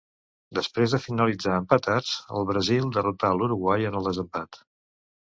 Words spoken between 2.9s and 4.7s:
derrotà l'Uruguai en el desempat.